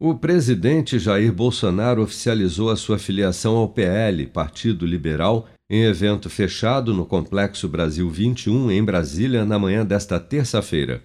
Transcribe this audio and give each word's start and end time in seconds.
O 0.00 0.14
presidente 0.14 0.96
Jair 0.96 1.32
Bolsonaro 1.32 2.02
oficializou 2.02 2.70
a 2.70 2.76
sua 2.76 3.00
filiação 3.00 3.56
ao 3.56 3.68
PL, 3.68 4.28
Partido 4.28 4.86
Liberal, 4.86 5.48
em 5.68 5.82
evento 5.86 6.30
fechado 6.30 6.94
no 6.94 7.04
Complexo 7.04 7.66
Brasil 7.66 8.08
21, 8.08 8.70
em 8.70 8.84
Brasília, 8.84 9.44
na 9.44 9.58
manhã 9.58 9.84
desta 9.84 10.20
terça-feira. 10.20 11.02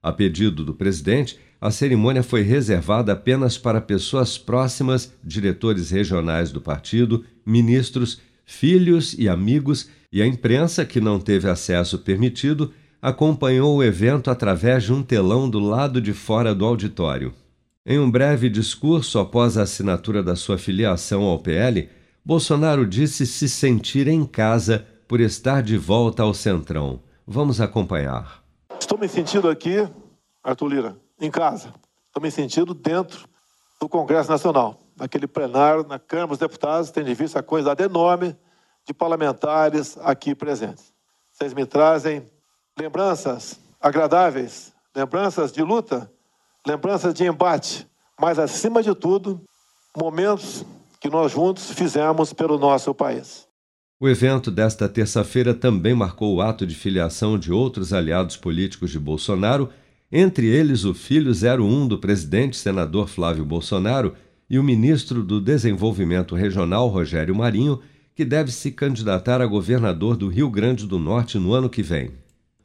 A 0.00 0.12
pedido 0.12 0.64
do 0.64 0.72
presidente, 0.72 1.36
a 1.60 1.72
cerimônia 1.72 2.22
foi 2.22 2.42
reservada 2.42 3.14
apenas 3.14 3.58
para 3.58 3.80
pessoas 3.80 4.38
próximas, 4.38 5.12
diretores 5.24 5.90
regionais 5.90 6.52
do 6.52 6.60
partido, 6.60 7.24
ministros, 7.44 8.20
filhos 8.44 9.16
e 9.18 9.28
amigos, 9.28 9.90
e 10.12 10.22
a 10.22 10.26
imprensa, 10.26 10.84
que 10.84 11.00
não 11.00 11.18
teve 11.18 11.48
acesso 11.50 11.98
permitido, 11.98 12.72
acompanhou 13.02 13.74
o 13.74 13.82
evento 13.82 14.30
através 14.30 14.84
de 14.84 14.92
um 14.92 15.02
telão 15.02 15.50
do 15.50 15.58
lado 15.58 16.00
de 16.00 16.12
fora 16.12 16.54
do 16.54 16.64
auditório. 16.64 17.34
Em 17.88 18.00
um 18.00 18.10
breve 18.10 18.50
discurso 18.50 19.16
após 19.16 19.56
a 19.56 19.62
assinatura 19.62 20.20
da 20.20 20.34
sua 20.34 20.58
filiação 20.58 21.22
ao 21.22 21.38
PL, 21.38 21.88
Bolsonaro 22.24 22.84
disse 22.84 23.24
se 23.24 23.48
sentir 23.48 24.08
em 24.08 24.26
casa 24.26 24.84
por 25.06 25.20
estar 25.20 25.62
de 25.62 25.78
volta 25.78 26.24
ao 26.24 26.34
Centrão. 26.34 27.00
Vamos 27.24 27.60
acompanhar. 27.60 28.42
Estou 28.80 28.98
me 28.98 29.06
sentindo 29.06 29.48
aqui, 29.48 29.88
Arthur 30.42 30.66
Lira, 30.66 30.96
em 31.20 31.30
casa. 31.30 31.72
Estou 32.08 32.20
me 32.20 32.28
sentindo 32.28 32.74
dentro 32.74 33.28
do 33.80 33.88
Congresso 33.88 34.28
Nacional, 34.28 34.80
naquele 34.96 35.28
plenário, 35.28 35.86
na 35.86 36.00
Câmara 36.00 36.30
dos 36.30 36.38
Deputados, 36.38 36.90
tem 36.90 37.04
de 37.04 37.14
vista 37.14 37.38
a 37.38 37.42
quantidade 37.44 37.84
enorme 37.84 38.36
de 38.84 38.92
parlamentares 38.92 39.96
aqui 39.98 40.34
presentes. 40.34 40.92
Vocês 41.30 41.54
me 41.54 41.64
trazem 41.64 42.26
lembranças 42.76 43.60
agradáveis, 43.80 44.72
lembranças 44.92 45.52
de 45.52 45.62
luta, 45.62 46.10
lembranças 46.66 47.14
de 47.14 47.24
embate, 47.24 47.86
mas 48.20 48.38
acima 48.38 48.82
de 48.82 48.94
tudo, 48.94 49.40
momentos 49.96 50.64
que 51.00 51.08
nós 51.08 51.30
juntos 51.30 51.70
fizemos 51.70 52.32
pelo 52.32 52.58
nosso 52.58 52.92
país. 52.92 53.46
O 54.00 54.08
evento 54.08 54.50
desta 54.50 54.88
terça-feira 54.88 55.54
também 55.54 55.94
marcou 55.94 56.34
o 56.34 56.42
ato 56.42 56.66
de 56.66 56.74
filiação 56.74 57.38
de 57.38 57.52
outros 57.52 57.92
aliados 57.92 58.36
políticos 58.36 58.90
de 58.90 58.98
Bolsonaro, 58.98 59.70
entre 60.10 60.46
eles 60.46 60.84
o 60.84 60.92
filho 60.92 61.32
01 61.32 61.88
do 61.88 61.98
presidente 61.98 62.56
senador 62.56 63.08
Flávio 63.08 63.44
Bolsonaro 63.44 64.14
e 64.50 64.58
o 64.58 64.62
ministro 64.62 65.22
do 65.22 65.40
Desenvolvimento 65.40 66.34
Regional 66.34 66.88
Rogério 66.88 67.34
Marinho, 67.34 67.80
que 68.14 68.24
deve 68.24 68.50
se 68.50 68.70
candidatar 68.70 69.40
a 69.40 69.46
governador 69.46 70.16
do 70.16 70.28
Rio 70.28 70.50
Grande 70.50 70.86
do 70.86 70.98
Norte 70.98 71.38
no 71.38 71.52
ano 71.52 71.70
que 71.70 71.82
vem. 71.82 72.10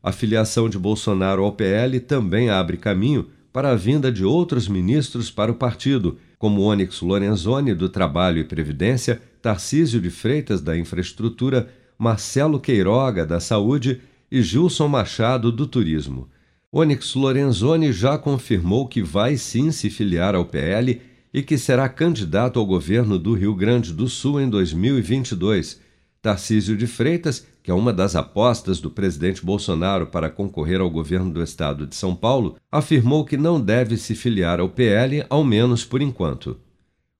A 0.03 0.11
filiação 0.11 0.67
de 0.67 0.77
Bolsonaro 0.77 1.43
ao 1.43 1.51
PL 1.51 1.99
também 1.99 2.49
abre 2.49 2.77
caminho 2.77 3.29
para 3.51 3.71
a 3.71 3.75
vinda 3.75 4.11
de 4.11 4.23
outros 4.23 4.67
ministros 4.67 5.29
para 5.29 5.51
o 5.51 5.55
partido, 5.55 6.17
como 6.37 6.61
Onyx 6.61 7.01
Lorenzoni, 7.01 7.73
do 7.73 7.89
Trabalho 7.89 8.39
e 8.39 8.43
Previdência, 8.43 9.21
Tarcísio 9.41 9.99
de 9.99 10.09
Freitas, 10.09 10.61
da 10.61 10.77
Infraestrutura, 10.77 11.69
Marcelo 11.97 12.59
Queiroga, 12.59 13.25
da 13.25 13.39
Saúde 13.39 14.01
e 14.31 14.41
Gilson 14.41 14.87
Machado, 14.87 15.51
do 15.51 15.67
Turismo. 15.67 16.29
Onyx 16.71 17.15
Lorenzoni 17.15 17.91
já 17.91 18.17
confirmou 18.17 18.87
que 18.87 19.03
vai 19.03 19.35
sim 19.35 19.71
se 19.71 19.89
filiar 19.89 20.35
ao 20.35 20.45
PL 20.45 21.01
e 21.33 21.43
que 21.43 21.57
será 21.57 21.89
candidato 21.89 22.59
ao 22.59 22.65
governo 22.65 23.19
do 23.19 23.33
Rio 23.33 23.53
Grande 23.53 23.93
do 23.93 24.07
Sul 24.07 24.39
em 24.39 24.49
2022 24.49 25.81
Tarcísio 26.21 26.77
de 26.77 26.85
Freitas, 26.85 27.47
que 27.63 27.71
é 27.71 27.73
uma 27.73 27.91
das 27.91 28.15
apostas 28.15 28.79
do 28.79 28.91
presidente 28.91 29.43
Bolsonaro 29.43 30.07
para 30.07 30.29
concorrer 30.29 30.79
ao 30.79 30.89
governo 30.89 31.31
do 31.31 31.41
estado 31.41 31.87
de 31.87 31.95
São 31.95 32.15
Paulo, 32.15 32.57
afirmou 32.71 33.25
que 33.25 33.37
não 33.37 33.59
deve 33.59 33.97
se 33.97 34.13
filiar 34.13 34.59
ao 34.59 34.69
PL, 34.69 35.25
ao 35.29 35.43
menos 35.43 35.83
por 35.83 36.01
enquanto. 36.01 36.59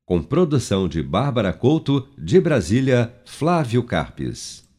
Com 0.06 0.22
produção 0.22 0.88
de 0.88 1.02
Bárbara 1.02 1.52
Couto, 1.52 2.08
de 2.18 2.40
Brasília, 2.40 3.14
Flávio 3.26 3.82
Carpes. 3.84 4.70